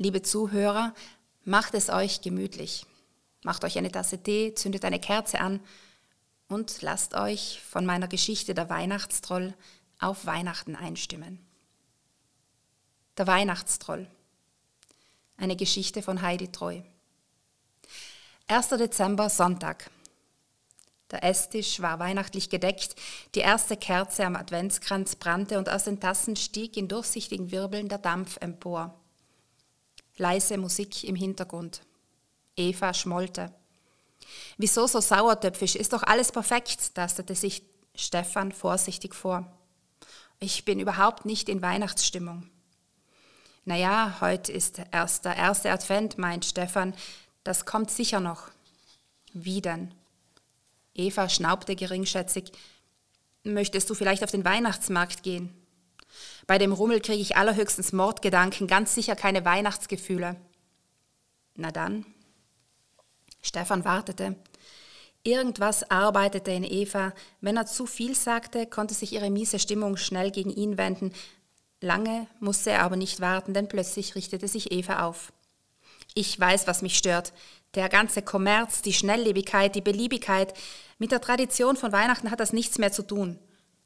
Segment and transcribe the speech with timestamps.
[0.00, 0.94] Liebe Zuhörer,
[1.42, 2.86] macht es euch gemütlich.
[3.42, 5.58] Macht euch eine Tasse Tee, zündet eine Kerze an
[6.46, 9.54] und lasst euch von meiner Geschichte der Weihnachtstroll
[9.98, 11.44] auf Weihnachten einstimmen.
[13.16, 14.06] Der Weihnachtstroll.
[15.36, 16.80] Eine Geschichte von Heidi Treu.
[18.46, 18.68] 1.
[18.68, 19.90] Dezember, Sonntag.
[21.10, 22.94] Der Esstisch war weihnachtlich gedeckt,
[23.34, 27.98] die erste Kerze am Adventskranz brannte und aus den Tassen stieg in durchsichtigen Wirbeln der
[27.98, 28.94] Dampf empor.
[30.18, 31.80] Leise Musik im Hintergrund.
[32.56, 33.52] Eva schmollte.
[34.56, 35.76] Wieso so sauertöpfisch?
[35.76, 37.62] Ist doch alles perfekt, tastete sich
[37.94, 39.50] Stefan vorsichtig vor.
[40.40, 42.48] Ich bin überhaupt nicht in Weihnachtsstimmung.
[43.64, 46.94] Naja, heute ist erst der erste Advent, meint Stefan.
[47.44, 48.48] Das kommt sicher noch.
[49.32, 49.94] Wie denn?
[50.94, 52.50] Eva schnaubte geringschätzig.
[53.44, 55.54] Möchtest du vielleicht auf den Weihnachtsmarkt gehen?
[56.46, 60.36] Bei dem Rummel kriege ich allerhöchstens Mordgedanken, ganz sicher keine Weihnachtsgefühle.
[61.54, 62.06] Na dann.
[63.42, 64.36] Stefan wartete.
[65.24, 67.12] Irgendwas arbeitete in Eva.
[67.40, 71.12] Wenn er zu viel sagte, konnte sich ihre miese Stimmung schnell gegen ihn wenden.
[71.80, 75.32] Lange musste er aber nicht warten, denn plötzlich richtete sich Eva auf.
[76.14, 77.32] Ich weiß, was mich stört.
[77.74, 80.54] Der ganze Kommerz, die Schnelllebigkeit, die Beliebigkeit.
[80.98, 83.38] Mit der Tradition von Weihnachten hat das nichts mehr zu tun.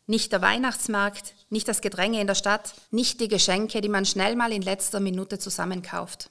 [0.06, 4.36] Nicht der Weihnachtsmarkt, nicht das Gedränge in der Stadt, nicht die Geschenke, die man schnell
[4.36, 6.31] mal in letzter Minute zusammenkauft.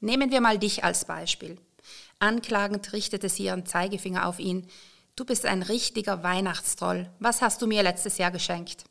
[0.00, 1.58] Nehmen wir mal dich als Beispiel.
[2.20, 4.66] Anklagend richtete sie ihren Zeigefinger auf ihn.
[5.16, 7.10] Du bist ein richtiger Weihnachtstroll.
[7.18, 8.84] Was hast du mir letztes Jahr geschenkt?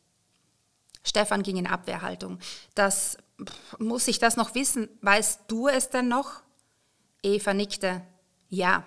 [1.02, 2.38] Stefan ging in Abwehrhaltung.
[2.74, 3.16] Das
[3.78, 4.88] muss ich das noch wissen?
[5.00, 6.42] Weißt du es denn noch?
[7.22, 8.02] Eva nickte.
[8.50, 8.84] Ja,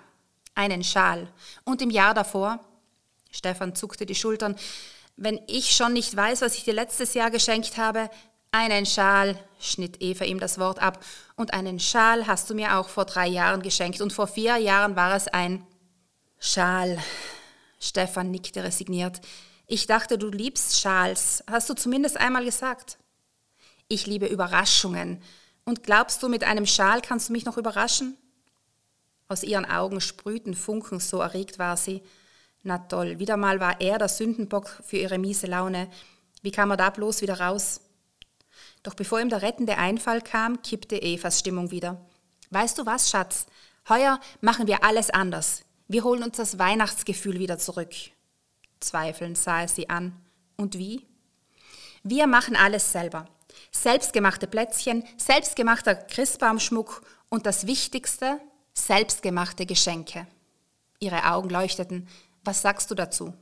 [0.54, 1.32] einen Schal.
[1.64, 2.60] Und im Jahr davor?
[3.30, 4.56] Stefan zuckte die Schultern.
[5.20, 8.08] Wenn ich schon nicht weiß, was ich dir letztes Jahr geschenkt habe,
[8.52, 12.88] einen Schal, schnitt Eva ihm das Wort ab, und einen Schal hast du mir auch
[12.88, 15.66] vor drei Jahren geschenkt, und vor vier Jahren war es ein
[16.38, 17.02] Schal.
[17.80, 19.20] Stefan nickte resigniert.
[19.66, 21.42] Ich dachte, du liebst Schals.
[21.50, 22.96] Hast du zumindest einmal gesagt?
[23.88, 25.20] Ich liebe Überraschungen.
[25.64, 28.16] Und glaubst du, mit einem Schal kannst du mich noch überraschen?
[29.26, 32.04] Aus ihren Augen sprühten Funken, so erregt war sie.
[32.68, 35.88] Na toll, wieder mal war er der Sündenbock für ihre miese Laune.
[36.42, 37.80] Wie kam er da bloß wieder raus?
[38.82, 41.98] Doch bevor ihm der rettende Einfall kam, kippte Evas Stimmung wieder.
[42.50, 43.46] Weißt du was, Schatz?
[43.88, 45.62] Heuer machen wir alles anders.
[45.86, 47.94] Wir holen uns das Weihnachtsgefühl wieder zurück.
[48.80, 50.12] Zweifelnd sah er sie an.
[50.58, 51.06] Und wie?
[52.02, 53.24] Wir machen alles selber.
[53.72, 58.38] Selbstgemachte Plätzchen, selbstgemachter Christbaumschmuck und das Wichtigste,
[58.74, 60.26] selbstgemachte Geschenke.
[61.00, 62.08] Ihre Augen leuchteten.
[62.48, 63.34] Was sagst du dazu?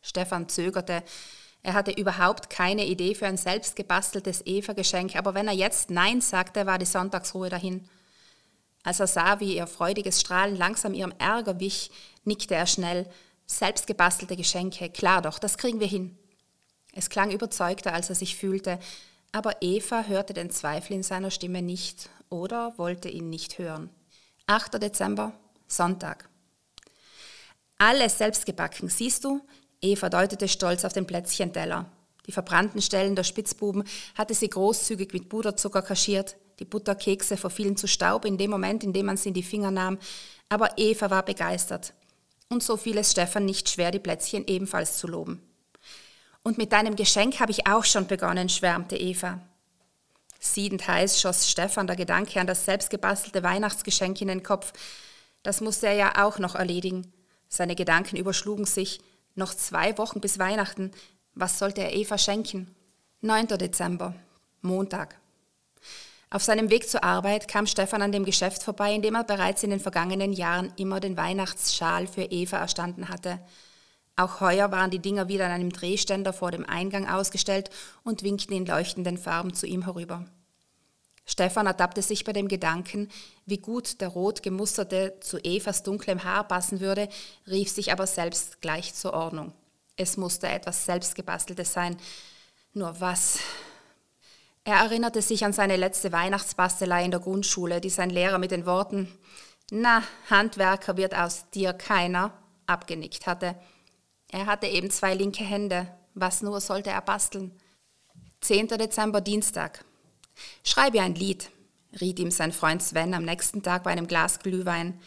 [0.00, 1.02] Stefan zögerte.
[1.62, 6.64] Er hatte überhaupt keine Idee für ein selbstgebasteltes Eva-Geschenk, aber wenn er jetzt Nein sagte,
[6.64, 7.86] war die Sonntagsruhe dahin.
[8.82, 11.90] Als er sah, wie ihr freudiges Strahlen langsam ihrem Ärger wich,
[12.24, 13.06] nickte er schnell.
[13.44, 16.16] Selbstgebastelte Geschenke, klar doch, das kriegen wir hin.
[16.94, 18.78] Es klang überzeugter, als er sich fühlte,
[19.32, 23.90] aber Eva hörte den Zweifel in seiner Stimme nicht oder wollte ihn nicht hören.
[24.46, 24.82] 8.
[24.82, 25.34] Dezember,
[25.66, 26.29] Sonntag.
[27.82, 29.40] Alles selbst gebacken, siehst du?
[29.80, 31.90] Eva deutete stolz auf den Plätzchenteller.
[32.26, 36.36] Die verbrannten Stellen der Spitzbuben hatte sie großzügig mit Puderzucker kaschiert.
[36.58, 39.70] Die Butterkekse verfielen zu Staub in dem Moment, in dem man sie in die Finger
[39.70, 39.98] nahm.
[40.50, 41.94] Aber Eva war begeistert.
[42.50, 45.40] Und so fiel es Stefan nicht schwer, die Plätzchen ebenfalls zu loben.
[46.42, 49.40] Und mit deinem Geschenk habe ich auch schon begonnen, schwärmte Eva.
[50.38, 54.74] Siedend heiß schoss Stefan der Gedanke an das selbstgebastelte Weihnachtsgeschenk in den Kopf.
[55.42, 57.10] Das musste er ja auch noch erledigen.
[57.50, 59.00] Seine Gedanken überschlugen sich.
[59.34, 60.92] Noch zwei Wochen bis Weihnachten.
[61.34, 62.74] Was sollte er Eva schenken?
[63.22, 63.48] 9.
[63.48, 64.14] Dezember,
[64.62, 65.20] Montag.
[66.30, 69.64] Auf seinem Weg zur Arbeit kam Stefan an dem Geschäft vorbei, in dem er bereits
[69.64, 73.40] in den vergangenen Jahren immer den Weihnachtsschal für Eva erstanden hatte.
[74.14, 77.70] Auch heuer waren die Dinger wieder an einem Drehständer vor dem Eingang ausgestellt
[78.04, 80.24] und winkten in leuchtenden Farben zu ihm herüber.
[81.30, 83.08] Stefan ertappte sich bei dem Gedanken,
[83.46, 87.08] wie gut der rot gemusterte zu Evas dunklem Haar passen würde,
[87.46, 89.52] rief sich aber selbst gleich zur Ordnung.
[89.94, 91.96] Es musste etwas selbstgebasteltes sein.
[92.72, 93.38] Nur was?
[94.64, 98.66] Er erinnerte sich an seine letzte Weihnachtsbastelei in der Grundschule, die sein Lehrer mit den
[98.66, 99.06] Worten
[99.70, 102.32] Na, Handwerker wird aus dir keiner
[102.66, 103.54] abgenickt hatte.
[104.32, 105.86] Er hatte eben zwei linke Hände.
[106.14, 107.56] Was nur sollte er basteln?
[108.40, 108.66] 10.
[108.66, 109.84] Dezember, Dienstag.
[110.64, 111.50] Schreibe ein Lied,
[112.00, 115.00] riet ihm sein Freund Sven am nächsten Tag bei einem Glas Glühwein.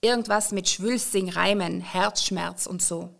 [0.00, 3.14] Irgendwas mit Schwülsing, Reimen, Herzschmerz und so.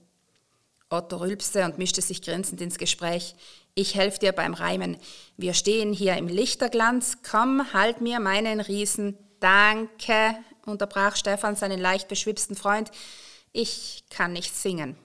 [0.88, 3.34] Otto rülpste und mischte sich grinsend ins Gespräch.
[3.74, 4.96] Ich helfe dir beim Reimen.
[5.36, 7.18] Wir stehen hier im Lichterglanz.
[7.28, 9.16] Komm, halt mir meinen Riesen.
[9.38, 10.34] Danke,
[10.66, 12.90] unterbrach Stefan seinen leicht beschwipsten Freund.
[13.52, 14.96] Ich kann nicht singen.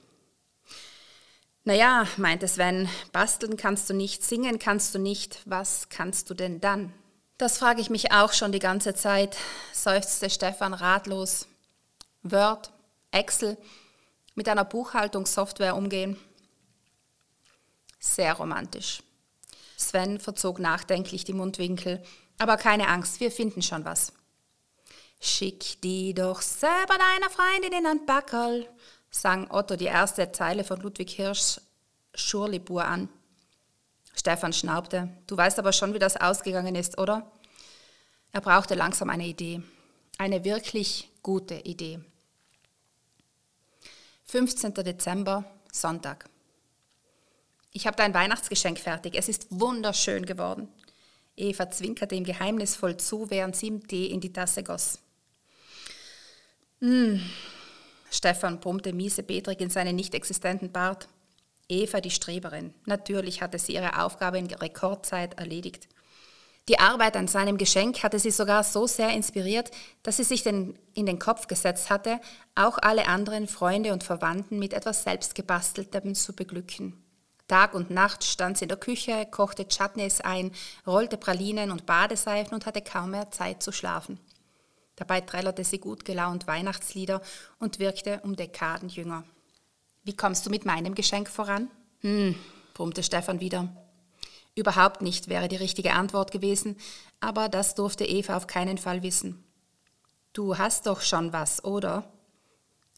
[1.67, 6.61] Naja, meinte Sven, basteln kannst du nicht, singen kannst du nicht, was kannst du denn
[6.61, 6.93] dann?
[7.39, 9.35] Das frage ich mich auch schon die ganze Zeit,
[9.73, 11.47] seufzte Stefan ratlos.
[12.21, 12.71] Word,
[13.09, 13.57] Excel,
[14.35, 16.17] mit einer Buchhaltungssoftware umgehen.
[17.97, 19.01] Sehr romantisch.
[19.75, 22.03] Sven verzog nachdenklich die Mundwinkel.
[22.37, 24.13] Aber keine Angst, wir finden schon was.
[25.19, 28.69] Schick die doch selber deiner Freundin in ein Backerl,
[29.15, 31.61] sang Otto die erste Zeile von Ludwig Hirschs
[32.13, 33.09] Schurlibur an.
[34.13, 35.09] Stefan schnaubte.
[35.27, 37.29] Du weißt aber schon, wie das ausgegangen ist, oder?
[38.31, 39.61] Er brauchte langsam eine Idee.
[40.17, 41.99] Eine wirklich gute Idee.
[44.25, 44.73] 15.
[44.73, 46.29] Dezember, Sonntag.
[47.71, 49.15] Ich habe dein Weihnachtsgeschenk fertig.
[49.15, 50.69] Es ist wunderschön geworden.
[51.35, 54.99] Eva zwinkerte ihm geheimnisvoll zu, während sie ihm Tee in die Tasse goss.
[56.79, 57.21] Hm.
[58.15, 61.07] Stefan brummte miesebetrig in seinen nicht existenten Bart.
[61.67, 62.73] Eva, die Streberin.
[62.85, 65.87] Natürlich hatte sie ihre Aufgabe in Rekordzeit erledigt.
[66.67, 69.69] Die Arbeit an seinem Geschenk hatte sie sogar so sehr inspiriert,
[70.01, 72.19] dass sie sich den, in den Kopf gesetzt hatte,
[72.55, 77.03] auch alle anderen Freunde und Verwandten mit etwas Selbstgebasteltem zu beglücken.
[77.47, 80.51] Tag und Nacht stand sie in der Küche, kochte Chutneys ein,
[80.87, 84.19] rollte Pralinen und Badeseifen und hatte kaum mehr Zeit zu schlafen.
[84.95, 87.21] Dabei trällerte sie gut gelaunt Weihnachtslieder
[87.59, 89.23] und wirkte um Dekaden jünger.
[90.03, 91.69] Wie kommst du mit meinem Geschenk voran?
[92.01, 92.35] Hm,
[92.73, 93.69] brummte Stefan wieder.
[94.55, 96.77] Überhaupt nicht wäre die richtige Antwort gewesen,
[97.19, 99.43] aber das durfte Eva auf keinen Fall wissen.
[100.31, 102.11] Du hast doch schon was, oder?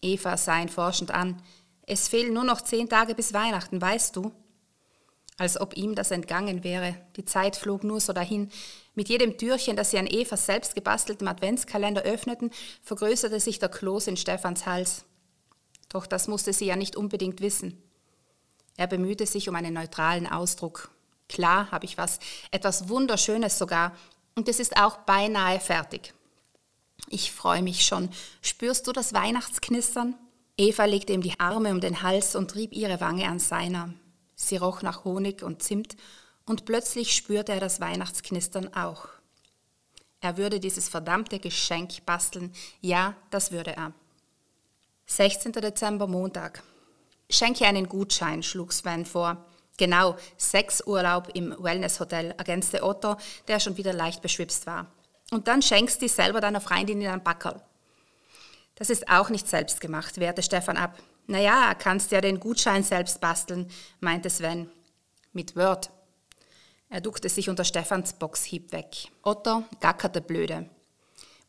[0.02, 1.42] Eva sah ihn forschend an.
[1.84, 4.32] Es fehlen nur noch zehn Tage bis Weihnachten, weißt du?
[5.38, 6.96] Als ob ihm das entgangen wäre.
[7.16, 8.50] Die Zeit flog nur so dahin.
[8.96, 12.50] Mit jedem Türchen, das sie an Evas selbst gebasteltem Adventskalender öffneten,
[12.82, 15.06] vergrößerte sich der Kloß in Stephans Hals.
[15.90, 17.82] Doch das musste sie ja nicht unbedingt wissen.
[18.78, 20.90] Er bemühte sich um einen neutralen Ausdruck.
[21.30, 22.20] Klar habe ich was,
[22.52, 23.96] etwas Wunderschönes sogar,
[24.36, 26.14] und es ist auch beinahe fertig.
[27.10, 28.10] Ich freue mich schon.
[28.42, 30.16] Spürst du das Weihnachtsknistern?
[30.58, 33.94] Eva legte ihm die Arme um den Hals und trieb ihre Wange an seiner.
[34.38, 35.98] Sie roch nach Honig und Zimt,
[36.46, 39.10] und plötzlich spürte er das Weihnachtsknistern auch.
[40.22, 42.54] Er würde dieses verdammte Geschenk basteln.
[42.80, 43.92] Ja, das würde er.
[45.08, 45.52] 16.
[45.52, 46.64] Dezember, Montag.
[47.30, 49.46] Schenke einen Gutschein, schlug Sven vor.
[49.78, 53.18] Genau, sechs Urlaub im Wellnesshotel, ergänzte Otto,
[53.48, 54.88] der schon wieder leicht beschwipst war.
[55.32, 57.62] Und dann schenkst du selber deiner Freundin in ein Backerl.
[58.76, 60.98] Das ist auch nicht selbst gemacht, wehrte Stefan ab.
[61.28, 63.70] Naja, kannst ja den Gutschein selbst basteln,
[64.00, 64.70] meinte Sven.
[65.34, 65.92] Mit Word.
[66.90, 69.10] Er duckte sich unter Stefans Boxhieb weg.
[69.22, 70.70] Otto gackerte blöde.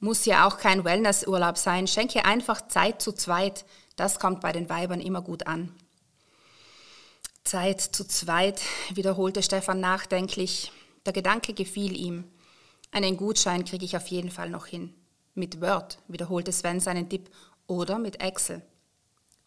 [0.01, 3.65] Muss ja auch kein Wellnessurlaub sein, schenke einfach Zeit zu zweit.
[3.97, 5.73] Das kommt bei den Weibern immer gut an.
[7.45, 8.61] Zeit zu zweit,
[8.93, 10.73] wiederholte Stefan nachdenklich.
[11.07, 12.25] Der Gedanke gefiel ihm.
[12.91, 14.93] Einen Gutschein kriege ich auf jeden Fall noch hin.
[15.35, 17.31] Mit Word, wiederholte Sven seinen Tipp,
[17.67, 18.63] oder mit Excel.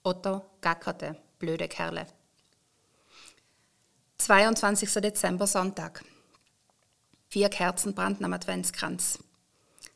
[0.04, 2.08] Otto gackerte, blöde Kerle.
[4.18, 4.94] 22.
[4.94, 6.04] Dezember Sonntag.
[7.28, 9.20] Vier Kerzen brannten am Adventskranz.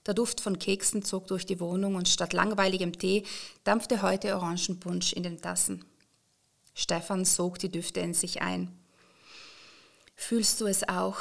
[0.05, 3.23] Der Duft von Keksen zog durch die Wohnung und statt langweiligem Tee
[3.63, 5.83] dampfte heute Orangenpunsch in den Tassen.
[6.75, 8.77] Stefan sog die Düfte in sich ein.
[10.15, 11.17] Fühlst du es auch?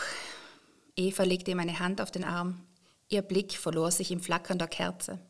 [0.95, 2.61] Eva legte ihm eine Hand auf den Arm.
[3.09, 5.21] Ihr Blick verlor sich im Flackern der Kerze.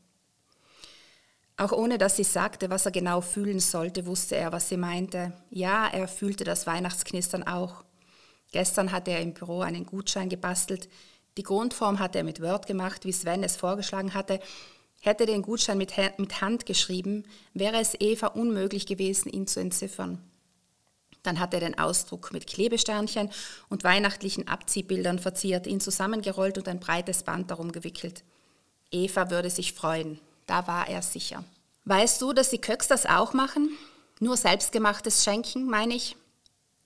[1.56, 5.32] Auch ohne dass sie sagte, was er genau fühlen sollte, wusste er, was sie meinte.
[5.50, 7.84] Ja, er fühlte das Weihnachtsknistern auch.
[8.50, 10.88] Gestern hatte er im Büro einen Gutschein gebastelt.
[11.36, 14.40] Die Grundform hatte er mit Word gemacht, wie Sven es vorgeschlagen hatte,
[15.04, 20.18] Hätte den Gutschein mit, mit Hand geschrieben, wäre es Eva unmöglich gewesen, ihn zu entziffern.
[21.22, 23.28] Dann hat er den Ausdruck mit Klebesternchen
[23.68, 28.24] und weihnachtlichen Abziehbildern verziert, ihn zusammengerollt und ein breites Band darum gewickelt.
[28.90, 31.44] Eva würde sich freuen, da war er sicher.
[31.84, 33.70] Weißt du, dass die Köcks das auch machen?
[34.20, 36.16] Nur selbstgemachtes Schenken, meine ich?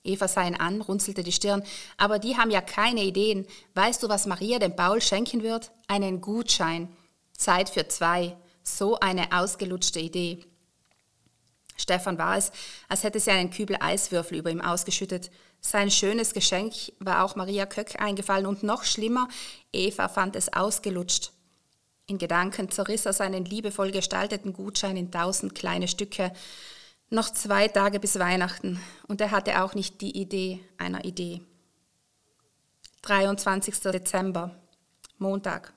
[0.03, 1.63] Eva sah ihn an, runzelte die Stirn.
[1.97, 3.45] Aber die haben ja keine Ideen.
[3.75, 5.71] Weißt du, was Maria dem Paul schenken wird?
[5.87, 6.89] Einen Gutschein.
[7.37, 8.35] Zeit für zwei.
[8.63, 10.45] So eine ausgelutschte Idee.
[11.77, 12.51] Stefan war es,
[12.89, 15.31] als hätte sie einen Kübel Eiswürfel über ihm ausgeschüttet.
[15.61, 19.27] Sein schönes Geschenk war auch Maria Köck eingefallen und noch schlimmer,
[19.71, 21.31] Eva fand es ausgelutscht.
[22.09, 26.33] In Gedanken zerriss er seinen liebevoll gestalteten Gutschein in tausend kleine Stücke.
[27.11, 31.41] Noch zwei Tage bis Weihnachten und er hatte auch nicht die Idee einer Idee.
[33.03, 33.79] 23.
[33.91, 34.55] Dezember,
[35.19, 35.71] Montag.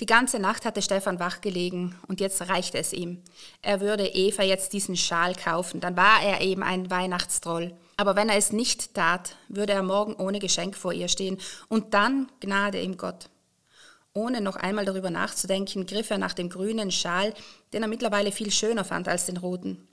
[0.00, 3.22] Die ganze Nacht hatte Stefan wach gelegen und jetzt reichte es ihm.
[3.62, 7.76] Er würde Eva jetzt diesen Schal kaufen, dann war er eben ein Weihnachtstroll.
[7.96, 11.38] Aber wenn er es nicht tat, würde er morgen ohne Geschenk vor ihr stehen
[11.68, 13.30] und dann Gnade ihm Gott.
[14.14, 17.34] Ohne noch einmal darüber nachzudenken, griff er nach dem grünen Schal,
[17.72, 19.86] den er mittlerweile viel schöner fand als den roten.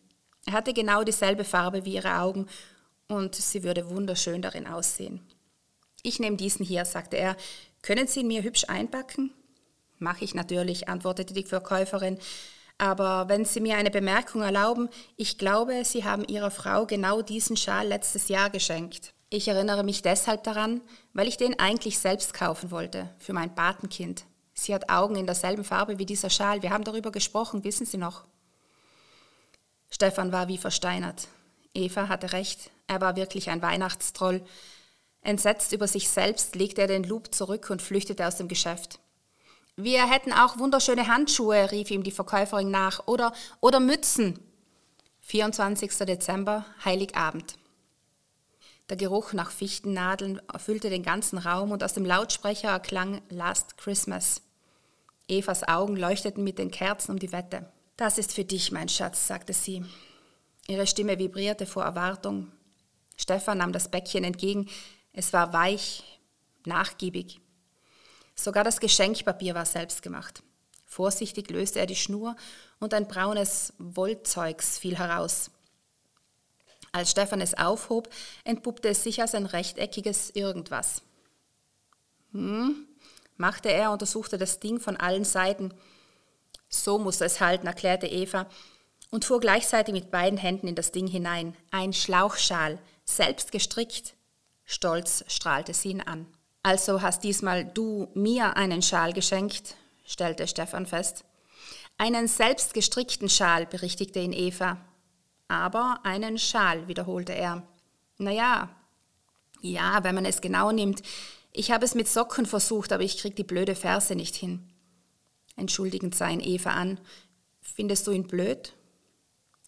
[0.46, 2.48] Er hatte genau dieselbe Farbe wie ihre Augen
[3.08, 5.22] und sie würde wunderschön darin aussehen.
[6.06, 7.36] Ich nehme diesen hier, sagte er.
[7.82, 9.32] Können Sie ihn mir hübsch einpacken?
[9.98, 12.20] Mache ich natürlich, antwortete die Verkäuferin.
[12.78, 17.58] Aber wenn Sie mir eine Bemerkung erlauben, ich glaube, Sie haben Ihrer Frau genau diesen
[17.58, 19.15] Schal letztes Jahr geschenkt.
[19.36, 20.80] Ich erinnere mich deshalb daran,
[21.12, 24.24] weil ich den eigentlich selbst kaufen wollte, für mein Patenkind.
[24.54, 26.62] Sie hat Augen in derselben Farbe wie dieser Schal.
[26.62, 28.24] Wir haben darüber gesprochen, wissen Sie noch?
[29.90, 31.28] Stefan war wie versteinert.
[31.74, 34.42] Eva hatte recht, er war wirklich ein Weihnachtstroll.
[35.20, 39.00] Entsetzt über sich selbst legte er den Loop zurück und flüchtete aus dem Geschäft.
[39.76, 44.40] Wir hätten auch wunderschöne Handschuhe, rief ihm die Verkäuferin nach, oder, oder Mützen.
[45.24, 45.92] 24.
[46.08, 47.58] Dezember, Heiligabend.
[48.90, 54.42] Der Geruch nach Fichtennadeln erfüllte den ganzen Raum und aus dem Lautsprecher erklang Last Christmas.
[55.28, 57.72] Evas Augen leuchteten mit den Kerzen um die Wette.
[57.98, 59.84] Das ist für dich, mein Schatz, sagte sie.
[60.68, 62.52] Ihre Stimme vibrierte vor Erwartung.
[63.18, 64.70] Stefan nahm das Bäckchen entgegen.
[65.14, 66.04] Es war weich,
[66.66, 67.40] nachgiebig.
[68.36, 70.44] Sogar das Geschenkpapier war selbst gemacht.
[70.86, 72.36] Vorsichtig löste er die Schnur
[72.80, 75.50] und ein braunes Wollzeugs fiel heraus.
[76.96, 78.08] Als Stefan es aufhob,
[78.46, 81.02] entpuppte es sich als ein rechteckiges Irgendwas.
[82.32, 82.88] Hm,
[83.36, 85.74] machte er, untersuchte das Ding von allen Seiten.
[86.70, 88.48] So muss es halten, erklärte Eva
[89.12, 91.58] und fuhr gleichzeitig mit beiden Händen in das Ding hinein.
[91.70, 94.14] Ein Schlauchschal, selbst gestrickt.
[94.64, 96.26] Stolz strahlte sie ihn an.
[96.64, 99.76] Also hast diesmal du mir einen Schal geschenkt,
[100.06, 101.26] stellte Stefan fest.
[101.98, 104.78] Einen selbstgestrickten Schal, berichtigte ihn Eva.
[105.48, 107.64] Aber einen Schal, wiederholte er.
[108.18, 108.70] Naja,
[109.62, 111.02] ja, wenn man es genau nimmt.
[111.52, 114.68] Ich habe es mit Socken versucht, aber ich krieg die blöde Ferse nicht hin.
[115.56, 117.00] Entschuldigend sah ihn Eva an.
[117.62, 118.74] Findest du ihn blöd?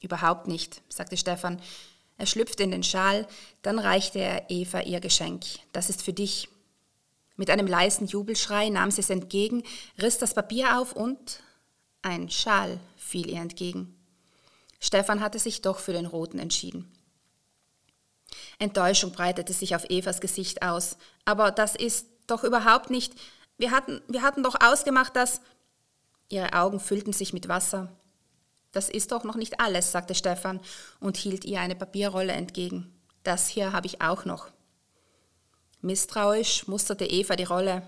[0.02, 1.62] Überhaupt nicht, sagte Stefan.
[2.18, 3.28] Er schlüpfte in den Schal,
[3.62, 5.46] dann reichte er Eva ihr Geschenk.
[5.72, 6.50] Das ist für dich.
[7.36, 9.64] Mit einem leisen Jubelschrei nahm sie es entgegen,
[10.02, 11.42] riss das Papier auf und
[12.02, 13.97] ein Schal fiel ihr entgegen.
[14.80, 16.92] Stefan hatte sich doch für den roten entschieden.
[18.60, 20.98] Enttäuschung breitete sich auf Evas Gesicht aus.
[21.26, 23.14] Aber das ist doch überhaupt nicht.
[23.58, 25.42] Wir hatten, wir hatten doch ausgemacht, dass.
[26.30, 27.90] Ihre Augen füllten sich mit Wasser.
[28.74, 30.60] Das ist doch noch nicht alles, sagte Stefan
[31.00, 32.94] und hielt ihr eine Papierrolle entgegen.
[33.24, 34.50] Das hier habe ich auch noch.
[35.80, 37.82] Misstrauisch musterte Eva die Rolle.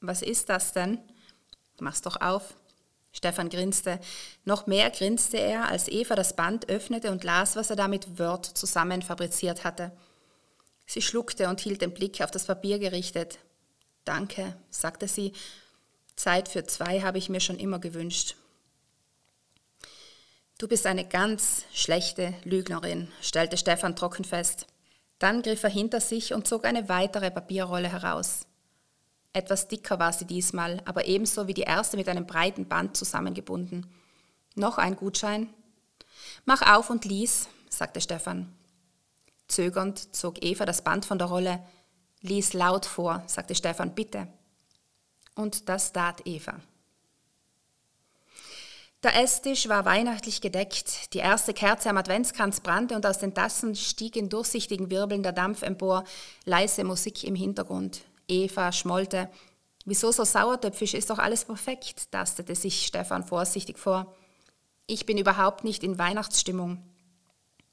[0.00, 0.98] Was ist das denn?
[1.80, 2.54] Mach's doch auf.
[3.12, 4.00] Stefan grinste.
[4.44, 8.46] Noch mehr grinste er, als Eva das Band öffnete und las, was er damit Word
[8.46, 9.92] zusammen fabriziert hatte.
[10.86, 13.38] Sie schluckte und hielt den Blick auf das Papier gerichtet.
[14.04, 15.32] Danke, sagte sie.
[16.16, 18.36] Zeit für zwei habe ich mir schon immer gewünscht.
[20.58, 24.66] Du bist eine ganz schlechte Lügnerin, stellte Stefan trocken fest.
[25.18, 28.46] Dann griff er hinter sich und zog eine weitere Papierrolle heraus.
[29.32, 33.86] Etwas dicker war sie diesmal, aber ebenso wie die erste mit einem breiten Band zusammengebunden.
[34.54, 35.48] Noch ein Gutschein?
[36.44, 38.52] Mach auf und lies, sagte Stefan.
[39.48, 41.60] Zögernd zog Eva das Band von der Rolle.
[42.20, 44.28] Lies laut vor, sagte Stefan, bitte.
[45.34, 46.60] Und das tat Eva.
[49.02, 53.74] Der Esstisch war weihnachtlich gedeckt, die erste Kerze am Adventskranz brannte und aus den Tassen
[53.74, 56.04] stieg in durchsichtigen Wirbeln der Dampf empor,
[56.44, 58.02] leise Musik im Hintergrund.
[58.28, 59.30] Eva schmollte.
[59.84, 64.14] Wieso so sauertöpfisch ist doch alles perfekt, tastete sich Stefan vorsichtig vor.
[64.86, 66.82] Ich bin überhaupt nicht in Weihnachtsstimmung.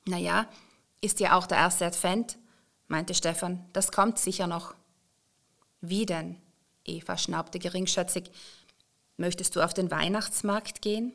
[0.06, 0.48] Naja,
[1.02, 2.38] ist ja auch der erste Advent,
[2.88, 3.66] meinte Stefan.
[3.74, 4.74] Das kommt sicher noch.
[5.82, 6.42] Wie denn?
[6.86, 8.32] Eva schnaubte geringschätzig.
[9.18, 11.14] Möchtest du auf den Weihnachtsmarkt gehen?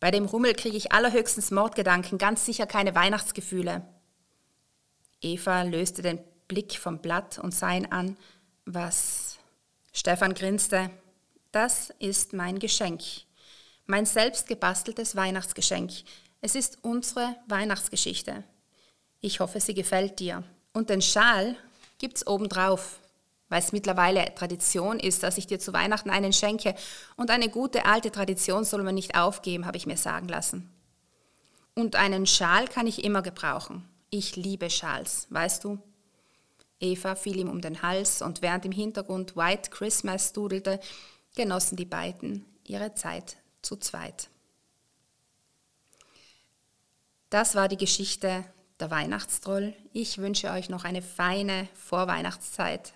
[0.00, 3.86] Bei dem Rummel kriege ich allerhöchstens Mordgedanken, ganz sicher keine Weihnachtsgefühle.
[5.20, 6.18] Eva löste den
[6.50, 8.16] Blick vom Blatt und sah ihn an.
[8.66, 9.38] Was?
[9.92, 10.90] Stefan grinste.
[11.52, 13.02] Das ist mein Geschenk.
[13.86, 15.92] Mein selbst gebasteltes Weihnachtsgeschenk.
[16.40, 18.42] Es ist unsere Weihnachtsgeschichte.
[19.20, 20.42] Ich hoffe, sie gefällt dir.
[20.72, 21.56] Und den Schal
[21.98, 22.98] gibt's obendrauf
[23.50, 26.74] weil es mittlerweile Tradition ist, dass ich dir zu Weihnachten einen schenke.
[27.16, 30.70] Und eine gute alte Tradition soll man nicht aufgeben, habe ich mir sagen lassen.
[31.74, 33.84] Und einen Schal kann ich immer gebrauchen.
[34.08, 35.78] Ich liebe Schals, weißt du?
[36.80, 40.80] Eva fiel ihm um den Hals und während im Hintergrund White Christmas dudelte,
[41.36, 44.28] genossen die beiden ihre Zeit zu zweit.
[47.28, 48.44] Das war die Geschichte
[48.80, 49.74] der Weihnachtstroll.
[49.92, 52.92] Ich wünsche euch noch eine feine Vorweihnachtszeit.